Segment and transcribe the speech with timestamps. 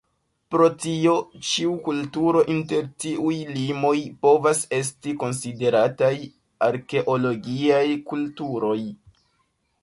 [0.53, 1.11] Pro tio
[1.49, 3.93] ĉiu kulturo inter tiuj limoj
[4.27, 6.11] povas esti konsiderataj
[6.69, 8.81] Arkeologiaj kulturoj.